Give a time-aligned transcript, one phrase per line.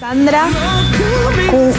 [0.00, 0.46] Sandra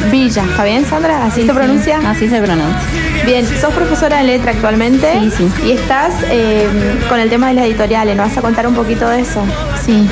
[0.09, 1.25] Villa, ¿está bien Sandra?
[1.25, 1.99] ¿Así se pronuncia?
[2.09, 2.79] Así se pronuncia.
[3.25, 5.19] Bien, sos profesora de letra actualmente.
[5.19, 5.51] Sí, sí.
[5.67, 6.65] Y estás eh,
[7.09, 9.41] con el tema de las editoriales, ¿nos vas a contar un poquito de eso?
[9.85, 10.07] Sí.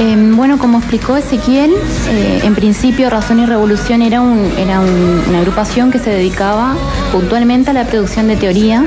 [0.00, 1.72] Eh, bueno, como explicó Ezequiel,
[2.10, 6.74] eh, en principio Razón y Revolución era, un, era un- una agrupación que se dedicaba
[7.12, 8.84] puntualmente a la producción de teoría,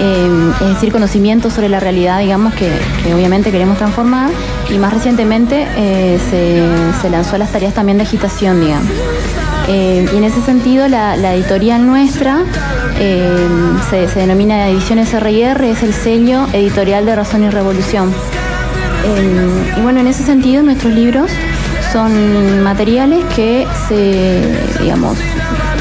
[0.00, 2.70] eh, es decir, conocimiento sobre la realidad, digamos, que,
[3.02, 4.28] que obviamente queremos transformar,
[4.70, 8.88] y más recientemente eh, se, se lanzó las tareas también de agitación, digamos.
[9.68, 12.38] Eh, y en ese sentido, la, editorial nuestra
[12.98, 13.46] eh,
[13.90, 18.12] se, se denomina Ediciones R&R, es el sello editorial de Razón y Revolución.
[19.76, 21.30] Y bueno, en ese sentido nuestros libros
[21.92, 24.40] son materiales que se,
[24.82, 25.18] digamos,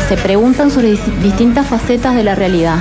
[0.09, 2.79] se preguntan sobre dis- distintas facetas de la realidad.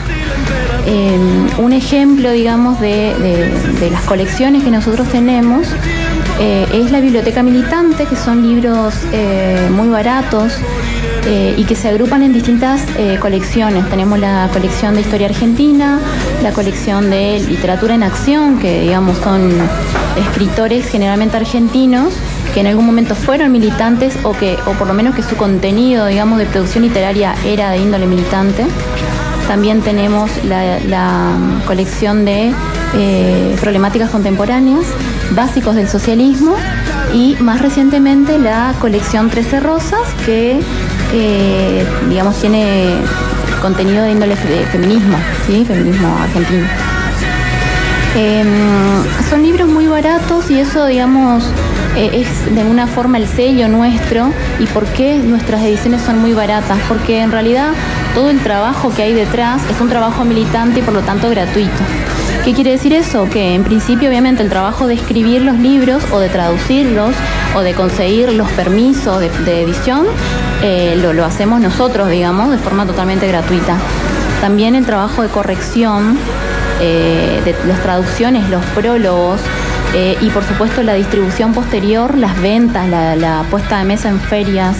[0.86, 1.18] Eh,
[1.58, 3.50] un ejemplo, digamos, de,
[3.90, 5.66] las colecciones que nosotros tenemos
[6.40, 10.54] eh, es la Biblioteca Militante, que son libros eh, muy baratos
[11.26, 12.84] eh, y que se agrupan en distintas
[13.20, 13.88] colecciones.
[13.90, 16.00] Tenemos la colección de Historia Argentina,
[16.42, 19.52] la colección de Literatura en Acción, que digamos son
[20.16, 22.12] escritores generalmente argentinos
[22.54, 26.06] que en algún momento fueron militantes o que o por lo menos que su contenido
[26.06, 28.66] digamos de producción literaria era de índole militante
[29.48, 32.52] también tenemos la, la colección de
[32.94, 34.84] eh, problemáticas contemporáneas
[35.34, 36.54] básicos del socialismo
[37.14, 40.60] y más recientemente la colección Trece Rosas que
[41.14, 42.94] eh, digamos tiene
[43.60, 45.64] contenido de índole fe- feminismo ¿sí?
[45.66, 46.66] feminismo argentino
[48.14, 48.46] Em,
[49.30, 51.44] son libros muy baratos y eso, digamos,
[51.96, 54.30] eh, es de alguna forma el sello nuestro.
[54.58, 56.78] ¿Y por qué nuestras ediciones son muy baratas?
[56.88, 57.70] Porque en realidad
[58.14, 61.82] todo el trabajo que hay detrás es un trabajo militante y por lo tanto gratuito.
[62.44, 63.28] ¿Qué quiere decir eso?
[63.30, 67.14] Que en principio obviamente el trabajo de escribir los libros o de traducirlos
[67.54, 70.06] o de conseguir los permisos de, edición
[70.62, 73.76] eh, lo, lo hacemos nosotros, digamos, de forma totalmente gratuita.
[74.40, 76.18] También el trabajo de corrección
[76.80, 79.40] eh, de las traducciones, los prólogos
[79.94, 84.76] eh, y por supuesto la distribución posterior, las ventas, la, puesta de mesa en ferias,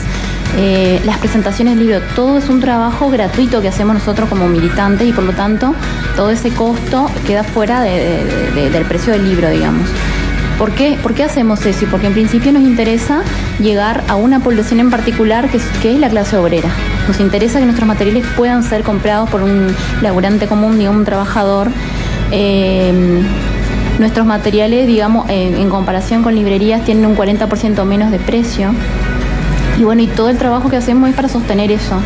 [0.57, 5.07] eh, las presentaciones de libros, todo es un trabajo gratuito que hacemos nosotros como militantes
[5.09, 5.75] y por lo tanto
[6.17, 9.89] todo ese costo queda fuera de- de- de- del precio del libro, digamos.
[10.59, 11.87] ¿Por qué, ¿Por qué hacemos eso?
[11.91, 13.23] Porque en principio nos interesa
[13.59, 15.57] llegar a una población en particular que
[15.95, 16.69] es la clase obrera.
[17.09, 21.69] Nos interesa que nuestros materiales puedan ser comprados por un laburante común, digamos, un trabajador.
[22.31, 23.23] Eh,
[23.99, 28.71] nuestros materiales, digamos, en, comparación con librerías, tienen un 40% menos de precio.
[29.79, 31.97] Y bueno, y todo el trabajo que hacemos es para sostener eso.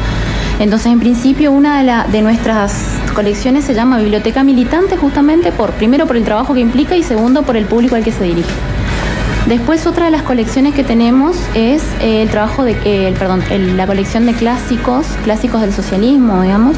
[0.58, 2.72] Entonces, en principio, una de, de nuestras
[3.14, 7.42] colecciones se llama Biblioteca Militante, justamente por, primero por el trabajo que implica y segundo
[7.42, 8.75] por el público al que se dirige.
[9.48, 13.42] Después otra de las colecciones que tenemos es eh, el trabajo de eh, el, perdón,
[13.76, 16.76] la colección de clásicos, clásicos del socialismo, digamos.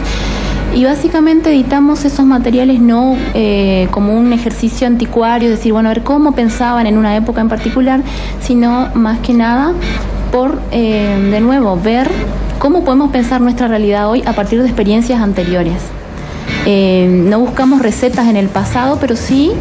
[0.74, 6.04] Y básicamente editamos esos materiales no eh, como un ejercicio anticuario, decir, bueno, a ver
[6.04, 8.02] cómo pensaban en una época en particular,
[8.40, 9.72] sino más que nada
[10.30, 12.08] por, eh, de nuevo, ver
[12.58, 15.97] cómo podemos pensar nuestra realidad hoy a partir de experiencias anteriores.
[16.66, 19.52] Eh, no buscamos recetas en el pasado, pero sí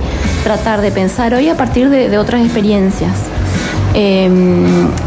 [0.43, 3.13] tratar de pensar hoy a partir de, otras experiencias.
[3.93, 4.29] Eh,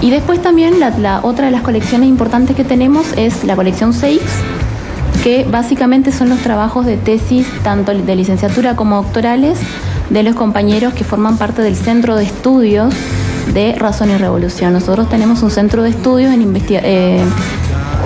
[0.01, 4.23] y después también la, otra de las colecciones importantes que tenemos es la colección CEIX,
[5.23, 9.59] que básicamente son los trabajos de tesis, tanto de licenciatura como doctorales,
[10.09, 12.95] de los compañeros que forman parte del centro de estudios
[13.55, 14.73] de Razón y Revolución.
[14.73, 17.21] Nosotros tenemos un centro de estudios en investiga- eh,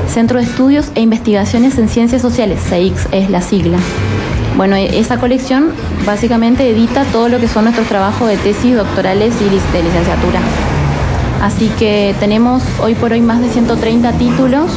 [0.08, 3.78] Centro de Estudios e Investigaciones en Ciencias Sociales, CEIX es la sigla.
[4.56, 5.70] Bueno, e- esa colección
[6.06, 10.40] básicamente edita todo lo que son nuestros trabajos de tesis doctorales y de licenciatura.
[11.42, 14.70] Así que tenemos hoy por hoy más de 130 títulos,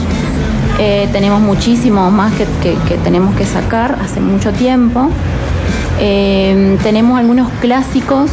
[0.79, 2.45] eh, tenemos muchísimos más que,
[3.03, 5.09] tenemos que sacar hace mucho tiempo.
[6.00, 8.29] Eh, tenemos algunos clásicos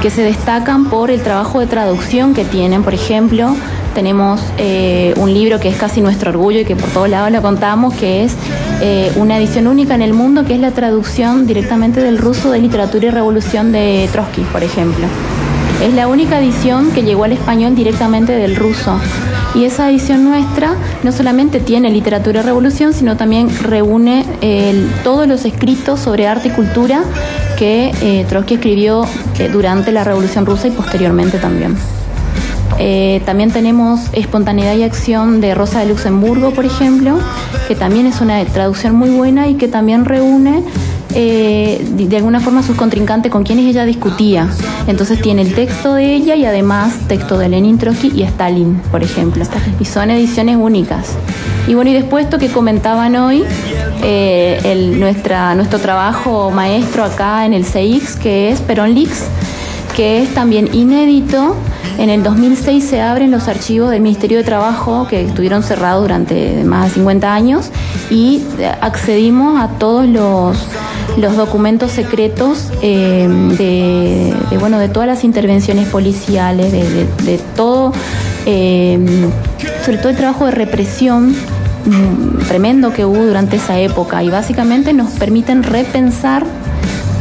[0.00, 2.84] que se destacan por el trabajo de traducción que tienen.
[2.84, 3.56] Por ejemplo,
[3.94, 7.42] tenemos eh, un libro que es casi nuestro orgullo y que por todos lados lo
[7.42, 8.34] contamos, que es
[8.80, 12.58] eh, una edición única en el mundo, que es la traducción directamente del ruso de
[12.58, 15.06] literatura y revolución de Trotsky, por ejemplo.
[15.82, 18.98] Es la única edición que llegó al español directamente del ruso.
[19.54, 24.24] Y esa edición nuestra no solamente tiene literatura y revolución, sino también reúne
[25.02, 27.02] todos los escritos sobre arte y cultura
[27.60, 29.04] que eh, Trotsky escribió
[29.52, 31.76] durante la Revolución Rusa y posteriormente también.
[32.82, 37.18] Eh, también tenemos Espontaneidad y Acción de Rosa de Luxemburgo, por ejemplo,
[37.68, 40.62] que también es una traducción muy buena y que también reúne
[41.14, 44.48] eh, de alguna forma sus contrincantes con quienes ella discutía.
[44.86, 49.02] Entonces tiene el texto de ella y además texto de Lenin Trotsky y Stalin, por
[49.02, 49.44] ejemplo.
[49.78, 51.16] Y son ediciones únicas.
[51.68, 53.44] Y bueno, y después esto que comentaban hoy,
[54.02, 59.24] eh, nuestra, nuestro trabajo maestro acá en el CX, que es Perón Leaks,
[59.96, 61.56] que es también inédito.
[61.98, 66.64] En el 2006 se abren los archivos del Ministerio de Trabajo que estuvieron cerrados durante
[66.64, 67.70] más de 50 años
[68.10, 68.42] y
[68.80, 70.56] accedimos a todos los
[71.16, 73.28] los documentos secretos eh,
[73.58, 77.92] de, bueno, de todas las intervenciones policiales, de, todo,
[78.46, 78.98] eh,
[79.84, 84.92] sobre todo el trabajo de represión mm, tremendo que hubo durante esa época y básicamente
[84.92, 86.44] nos permiten repensar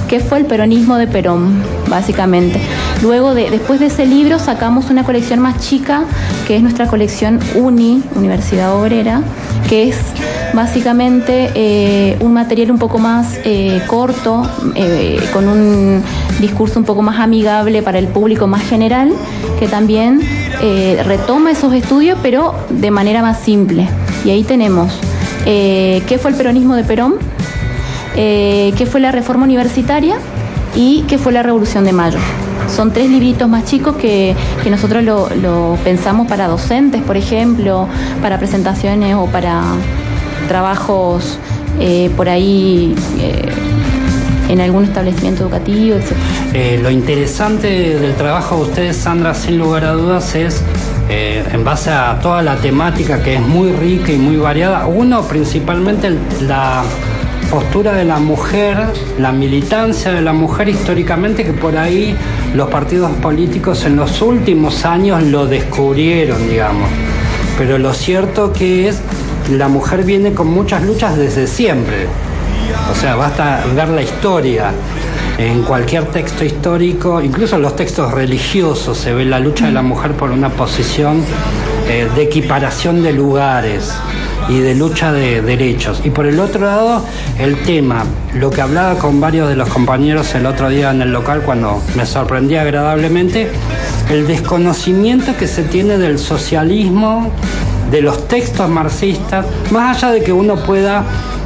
[0.09, 2.59] qué fue el peronismo de Perón, básicamente.
[3.03, 6.03] Luego, de, después de ese libro, sacamos una colección más chica,
[6.47, 9.21] que es nuestra colección UNI, Universidad Obrera,
[9.69, 9.97] que es
[10.53, 14.41] básicamente eh, un material un poco más eh, corto,
[14.73, 16.01] eh, con un
[16.41, 19.13] discurso un poco más amigable para el público más general,
[19.59, 20.21] que también
[21.05, 23.87] retoma esos estudios, pero de manera más simple.
[24.25, 24.91] Y ahí tenemos
[25.45, 27.15] qué fue el peronismo de Perón,
[28.77, 30.17] qué fue la reforma universitaria
[30.75, 32.19] y qué fue la revolución de mayo.
[32.67, 34.35] Son tres libritos más chicos que,
[34.69, 37.87] nosotros lo pensamos para docentes, por ejemplo,
[38.21, 39.63] para presentaciones o para
[40.47, 41.39] trabajos
[41.79, 43.49] eh, por ahí eh,
[44.49, 46.11] en algún establecimiento educativo, etc.
[46.53, 50.61] Eh, lo interesante del trabajo de ustedes, Sandra, sin lugar a dudas, es
[51.09, 54.85] en base a toda la temática que es muy rica y muy variada.
[54.85, 56.83] Uno, principalmente la
[57.49, 58.77] postura de la mujer,
[59.17, 62.15] la militancia de la mujer históricamente, que por ahí
[62.53, 66.89] los partidos políticos en los últimos años lo descubrieron, digamos.
[67.57, 69.01] Pero lo cierto que es
[69.51, 72.07] la mujer viene con muchas luchas desde siempre.
[72.91, 74.71] O sea, basta ver la historia.
[75.37, 79.81] En cualquier texto histórico, incluso en los textos religiosos, se ve la lucha de la
[79.81, 81.23] mujer por una posición
[81.87, 83.93] eh, de equiparación de lugares
[84.49, 86.01] y de lucha de derechos.
[86.03, 87.03] Y por el otro lado,
[87.37, 88.03] el tema,
[88.33, 91.81] lo que hablaba con varios de los compañeros el otro día en el local cuando
[91.95, 93.49] me sorprendí agradablemente,
[94.09, 97.31] el desconocimiento que se tiene del socialismo
[97.91, 101.03] de los textos marxistas, más allá de que uno pueda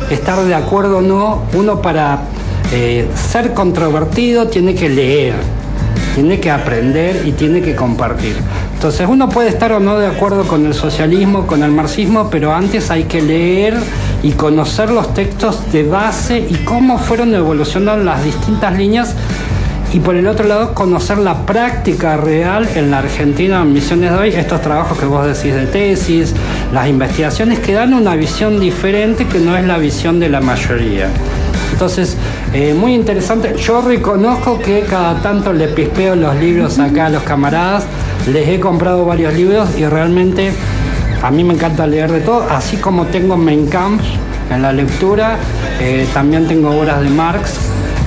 [0.09, 2.19] estar de acuerdo o no, uno para
[2.71, 5.35] eh, ser controvertido tiene que leer,
[6.15, 8.35] tiene que aprender y tiene que compartir.
[8.83, 12.53] Entonces uno puede estar o no de acuerdo con el socialismo, con el marxismo, pero
[12.53, 13.77] antes hay que leer
[14.21, 19.15] y conocer los textos de base y cómo fueron evolucionando las distintas líneas
[19.94, 24.18] y por el otro lado conocer la práctica real en la Argentina en Misiones de
[24.18, 26.33] hoy, estos trabajos que vos decís de tesis,
[26.74, 31.07] las investigaciones que dan una visión diferente que no es la visión de la mayoría.
[31.83, 32.15] Entonces,
[32.53, 33.56] eh, muy interesante.
[33.57, 37.83] Yo reconozco que cada tanto le pispeo los libros acá a los camaradas,
[38.31, 40.53] les he comprado varios libros y realmente
[41.21, 44.02] a mí me encanta leer de todo, así como tengo Mein Kampf
[44.49, 45.35] en la lectura,
[45.81, 47.56] eh, también tengo obras de Marx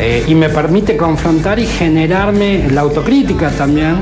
[0.00, 3.97] eh, y me permite confrontar y generarme la autocrítica también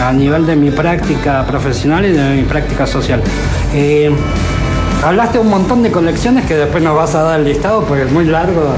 [0.00, 3.20] a nivel de mi práctica profesional y de mi práctica social.
[5.02, 8.12] Hablaste un montón de colecciones que después nos vas a dar el listado porque es
[8.12, 8.74] muy largo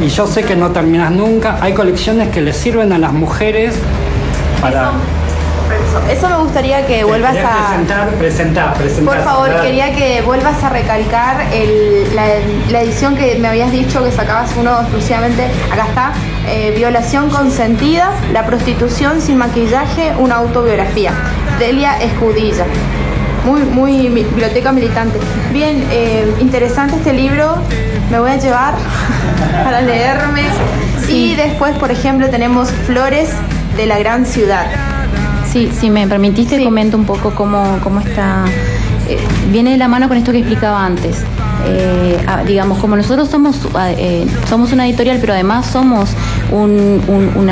[0.00, 1.58] y yo sé que no terminas nunca.
[1.60, 3.74] Hay colecciones que le sirven a las mujeres
[4.60, 4.92] para...
[6.10, 7.68] Eso me gustaría que vuelvas a.
[7.68, 9.14] Presentar, presentar, presentar.
[9.14, 11.46] Por favor, quería que vuelvas a recalcar
[12.14, 15.46] la, edición que me habías dicho que sacabas uno exclusivamente.
[15.70, 16.12] Acá está:
[16.48, 21.12] eh, Violación consentida, la prostitución sin maquillaje, una autobiografía.
[21.58, 22.64] Delia Escudilla.
[23.44, 25.18] Muy, muy biblioteca militante.
[25.52, 27.56] Bien, eh, interesante este libro.
[28.10, 28.74] Me voy a llevar
[29.64, 30.44] para leerme.
[31.08, 33.30] Y después, por ejemplo, tenemos Flores
[33.76, 34.66] de la Gran Ciudad
[35.52, 38.46] Sí, si me permitiste, comento un poco cómo, cómo está.
[39.06, 39.18] Eh,
[39.50, 41.24] viene de la mano con esto que explicaba antes.
[41.64, 43.56] Eh, digamos, como nosotros somos,
[43.96, 46.10] eh, somos una editorial, pero además somos
[46.50, 47.50] un, un,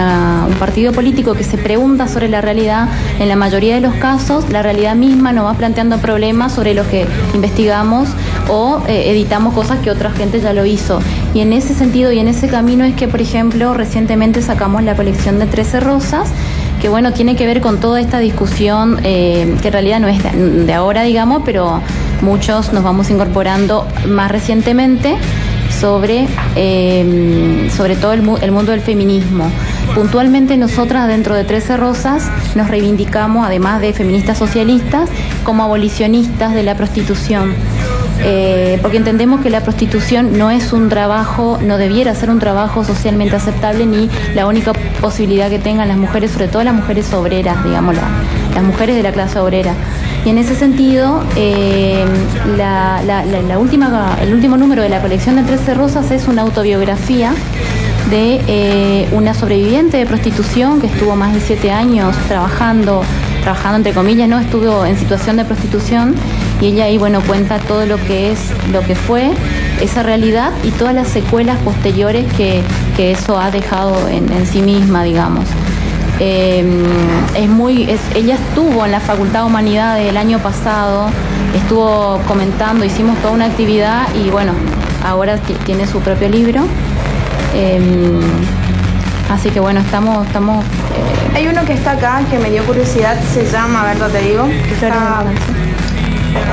[0.58, 2.88] partido político que se pregunta sobre la realidad,
[3.18, 6.86] en la mayoría de los casos la realidad misma nos va planteando problemas sobre los
[6.86, 8.08] que investigamos
[8.48, 11.00] o editamos cosas que otra gente ya lo hizo.
[11.34, 14.94] Y en ese sentido y en ese camino es que, por ejemplo, recientemente sacamos la
[14.96, 16.30] colección de 13 rosas
[16.80, 20.22] que bueno, tiene que ver con toda esta discusión eh, que en realidad no es
[20.66, 21.80] de ahora, digamos, pero
[22.22, 25.16] muchos nos vamos incorporando más recientemente
[25.80, 29.50] sobre, eh, sobre todo el, mundo del feminismo.
[29.94, 35.08] Puntualmente nosotras dentro de Trece Rosas nos reivindicamos, además de feministas socialistas,
[35.44, 37.54] como abolicionistas de la prostitución.
[38.22, 42.84] Eh, porque entendemos que la prostitución no es un trabajo, no debiera ser un trabajo
[42.84, 47.64] socialmente aceptable ni la única posibilidad que tengan las mujeres, sobre todo las mujeres obreras,
[47.64, 47.96] digamos,
[48.54, 49.74] las mujeres de la clase obrera.
[50.24, 52.04] Y en ese sentido, eh,
[52.56, 57.32] la, última, el último número de la colección de Trece Rosas es una autobiografía
[58.10, 63.02] de eh, una sobreviviente de prostitución que estuvo más de siete años trabajando,
[63.42, 66.14] trabajando entre comillas, no estuvo en situación de prostitución
[66.60, 69.30] y ella ahí bueno cuenta todo lo que es, lo que fue
[69.80, 72.62] esa realidad y todas las secuelas posteriores que,
[72.98, 75.46] eso ha dejado en sí misma, digamos.
[76.22, 76.84] Em,
[77.34, 81.06] es muy, ella estuvo en la Facultad de Humanidades el año pasado,
[81.54, 84.52] estuvo comentando, hicimos toda una actividad y bueno,
[85.02, 86.64] ahora tiene su propio libro.
[87.54, 88.20] Em,
[89.30, 90.26] así que bueno, estamos...
[90.26, 94.12] estamos eh, Hay uno que está acá que me dio curiosidad, se llama, a ver,
[94.12, 94.46] te digo.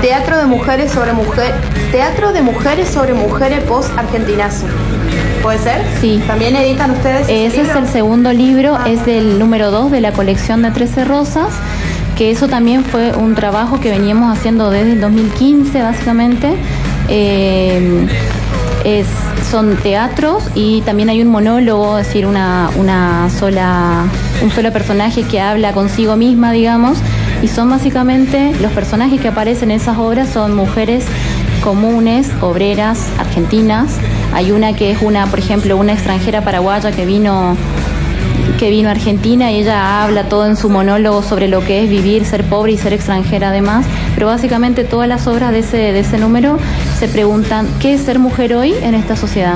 [0.02, 1.54] Teatro de mujeres sobre mujer,
[1.92, 4.66] Teatro de mujeres sobre mujeres post argentinazo.
[5.48, 5.82] ¿Puede ser?
[6.02, 6.22] Sí.
[6.28, 7.22] ¿También editan ustedes?
[7.30, 8.84] Ese es el segundo libro, ah.
[8.86, 11.54] es del número 2 de la colección de Trece Rosas,
[12.18, 16.54] que eso también fue un trabajo que veníamos haciendo desde el 2015, básicamente.
[17.08, 18.04] Eh,
[19.50, 24.04] son teatros y también hay un monólogo, es decir, una, una sola,
[24.44, 26.98] un solo personaje que habla consigo misma, digamos,
[27.42, 31.06] y son básicamente los personajes que aparecen en esas obras son mujeres
[31.64, 33.98] comunes, obreras, argentinas.
[34.38, 37.58] Hay una que es una, por ejemplo, una extranjera paraguaya que vino
[38.60, 39.52] que vino a Argentina.
[39.52, 42.78] Y ella habla todo en su monólogo sobre lo que es vivir, ser pobre y
[42.78, 46.60] ser extranjera además, pero básicamente todas las obras de ese, de ese número
[47.00, 49.56] se preguntan qué es ser mujer hoy en esta sociedad,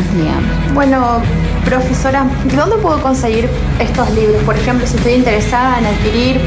[0.73, 1.21] Bueno,
[1.63, 3.47] profesora, ¿dónde puedo conseguir
[3.79, 4.41] estos libros?
[4.45, 6.41] Por ejemplo, si estoy interesada en adquirir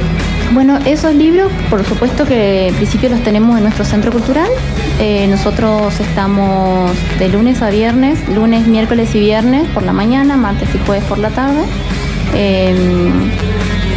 [0.53, 4.49] bueno, esos libros, por supuesto que en principio los tenemos en nuestro centro cultural.
[5.01, 10.69] Eh, nosotros estamos de lunes a viernes, lunes, miércoles y viernes por la mañana, martes
[10.75, 11.63] y jueves por la tarde.
[12.35, 13.31] Em,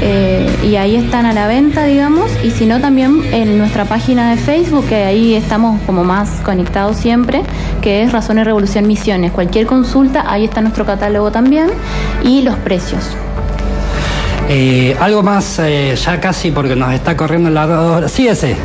[0.02, 4.30] eh, y ahí están a la venta, digamos, y si no también en nuestra página
[4.30, 7.42] de Facebook, que ahí estamos como más conectados siempre,
[7.82, 9.32] que es Razón y Revolución Misiones.
[9.32, 11.70] Cualquier consulta, ahí está nuestro catálogo también
[12.24, 13.18] y los precios.
[14.50, 18.08] Eh, algo más, eh, ya casi porque nos está corriendo la hora.
[18.08, 18.56] Sí, ese.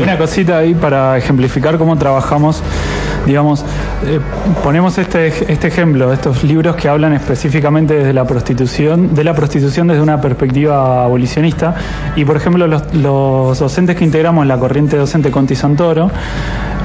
[0.00, 2.62] Una cosita ahí para ejemplificar cómo trabajamos.
[3.26, 3.64] Digamos,
[4.06, 4.20] eh,
[4.62, 9.88] ponemos este, este ejemplo, estos libros que hablan específicamente desde la prostitución, de la prostitución
[9.88, 11.74] desde una perspectiva abolicionista.
[12.16, 16.10] Y por ejemplo, los, los docentes que integramos la corriente docente Conti Santoro,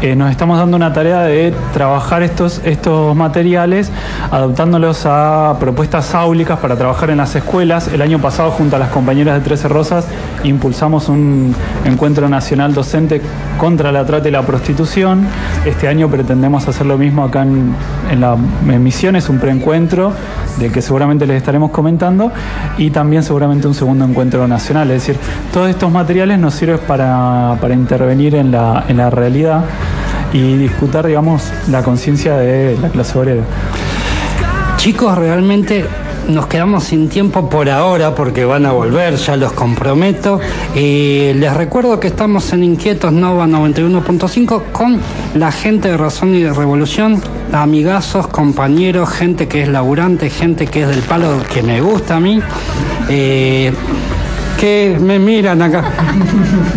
[0.03, 3.89] nos estamos dando una tarea de trabajar estos, estos materiales,
[4.31, 7.87] adaptándolos a propuestas áulicas para trabajar en las escuelas.
[7.87, 10.05] El año pasado, junto a las compañeras de Trece Rosas,
[10.43, 11.55] impulsamos un
[11.85, 13.21] encuentro nacional docente
[13.57, 15.25] contra la trata y la prostitución.
[15.65, 17.73] Este año pretendemos hacer lo mismo acá en,
[18.11, 20.11] en la en Misiones, un preencuentro
[20.59, 22.29] del que seguramente les estaremos comentando
[22.77, 24.91] y también seguramente un segundo encuentro nacional.
[24.91, 25.15] Es decir,
[25.53, 29.63] todos estos materiales nos sirven para, para intervenir en la, en la realidad
[30.33, 33.43] y disputar, digamos, la conciencia de la clase obrera.
[34.77, 35.85] Chicos, realmente
[36.27, 40.39] nos quedamos sin tiempo por ahora porque van a volver, ya los comprometo.
[40.75, 44.99] Eh, les recuerdo que estamos en Inquietos Nova 91.5 con
[45.35, 47.21] la gente de Razón y de Revolución,
[47.51, 52.19] amigazos, compañeros, gente que es laburante, gente que es del palo que me gusta a
[52.19, 52.39] mí.
[53.09, 53.71] Eh,
[54.63, 55.83] que me miran acá.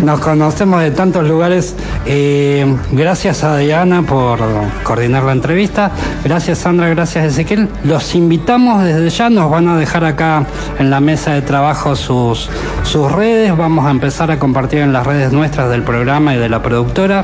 [0.03, 1.73] Nos conocemos de tantos lugares.
[2.05, 4.39] Eh, gracias a Diana por
[4.83, 5.91] coordinar la entrevista.
[6.21, 7.69] Gracias Sandra, gracias Ezequiel.
[7.85, 10.45] Los invitamos desde ya, nos van a dejar acá
[10.77, 12.49] en la mesa de trabajo sus,
[12.83, 13.55] sus redes.
[13.55, 17.23] Vamos a empezar a compartir en las redes nuestras del programa y de la productora.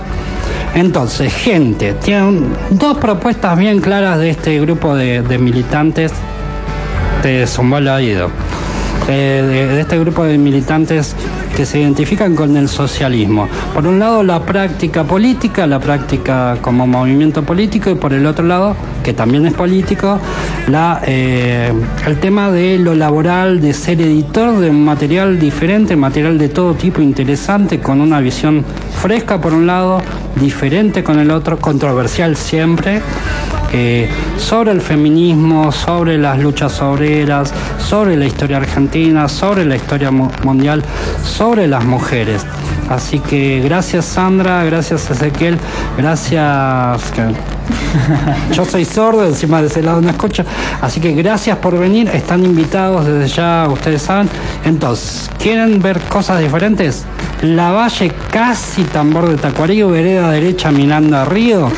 [0.75, 6.13] Entonces, gente, tienen dos propuestas bien claras de este grupo de, militantes
[7.21, 8.29] de Zombola Ido.
[9.07, 11.15] Eh, de, este grupo de militantes
[11.55, 13.49] que se identifican con el socialismo.
[13.73, 18.45] Por un lado, la práctica política, la práctica como movimiento político, y por el otro
[18.45, 20.19] lado, que también es político,
[20.67, 21.73] la, eh,
[22.07, 26.73] el tema de lo laboral, de ser editor de un material diferente, material de todo
[26.73, 30.01] tipo interesante, con una visión fresca por un lado,
[30.35, 33.01] diferente con el otro, controversial siempre.
[34.37, 40.83] Sobre el feminismo, sobre las luchas obreras, sobre la historia argentina, sobre la historia mundial,
[41.25, 42.45] sobre las mujeres.
[42.89, 45.57] Así que gracias Sandra, gracias Ezequiel,
[45.97, 47.11] gracias...
[48.51, 50.43] Yo soy sordo, encima de ese lado no escucho.
[50.81, 54.29] Así que gracias por venir, están invitados desde ya, ustedes saben.
[54.65, 57.05] Entonces, ¿quieren ver cosas diferentes?
[57.41, 61.69] La Valle casi tambor de Tacuarillo, vereda derecha mirando a Río.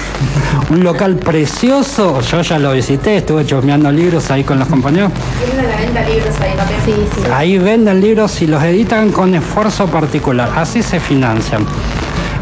[0.70, 5.12] Un local precioso, yo ya lo visité, estuve chusmeando libros ahí con los compañeros.
[5.44, 6.80] Tienen la venta libros ahí también.
[6.86, 7.22] Sí, sí.
[7.34, 11.66] Ahí venden libros y los editan con esfuerzo particular, así se financian.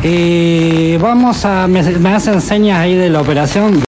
[0.06, 3.82] Eh, vamos a, me, me hacen señas ahí de la operación.